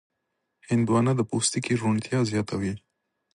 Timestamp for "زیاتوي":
2.31-2.73